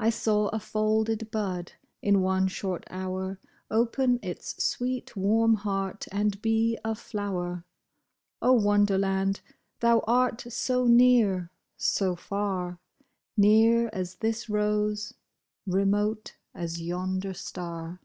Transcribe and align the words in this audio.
I 0.00 0.10
saw 0.10 0.48
a 0.48 0.58
folded 0.58 1.30
bud, 1.30 1.74
in 2.02 2.20
one 2.20 2.48
short 2.48 2.82
hour. 2.90 3.38
Open 3.70 4.18
its 4.24 4.60
sweet, 4.60 5.14
warm 5.14 5.54
heart 5.54 6.08
and 6.10 6.42
be 6.42 6.76
a 6.84 6.96
flower. 6.96 7.64
O 8.42 8.54
Wonderland! 8.54 9.40
thou 9.78 10.00
art 10.08 10.40
so 10.52 10.88
near, 10.88 11.52
so 11.76 12.16
far; 12.16 12.80
Near 13.36 13.88
as 13.92 14.16
this 14.16 14.48
rose, 14.50 15.14
remote 15.64 16.36
as 16.52 16.82
yonder 16.82 17.32
star 17.32 18.00